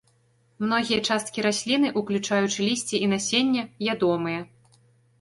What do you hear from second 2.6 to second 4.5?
лісце і насенне, ядомыя.